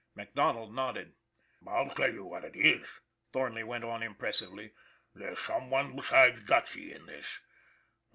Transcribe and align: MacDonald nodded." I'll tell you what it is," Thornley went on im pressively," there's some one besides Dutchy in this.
MacDonald 0.15 0.73
nodded." 0.73 1.13
I'll 1.67 1.91
tell 1.91 2.11
you 2.11 2.25
what 2.25 2.43
it 2.43 2.55
is," 2.55 3.01
Thornley 3.31 3.61
went 3.63 3.83
on 3.83 4.01
im 4.01 4.15
pressively," 4.15 4.71
there's 5.13 5.37
some 5.37 5.69
one 5.69 5.95
besides 5.95 6.41
Dutchy 6.41 6.91
in 6.91 7.05
this. 7.05 7.39